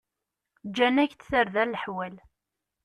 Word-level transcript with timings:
Gǧan-ak-d 0.67 1.21
tarda 1.29 1.63
leḥwal. 1.65 2.15